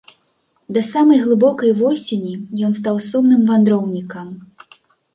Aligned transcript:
Да 0.77 0.81
самай 0.91 1.19
глыбокай 1.25 1.71
восені 1.83 2.33
ён 2.71 2.77
стаў 2.81 2.95
сумным 3.11 3.41
вандроўнікам. 3.51 4.37